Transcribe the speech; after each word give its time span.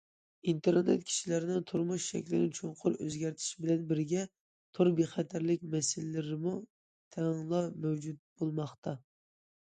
ئىنتېرنېت 0.51 1.01
كىشىلەرنىڭ 1.07 1.65
تۇرمۇش 1.71 2.05
شەكلىنى 2.13 2.47
چوڭقۇر 2.59 2.95
ئۆزگەرتىش 3.03 3.49
بىلەن 3.65 3.83
بىرگە، 3.91 4.23
تور 4.77 4.89
بىخەتەرلىكى 5.01 5.69
مەسىلىلىرىمۇ 5.75 6.55
تەڭلا 7.17 7.61
مەۋجۇت 7.85 8.19
بولماقتا. 8.41 8.95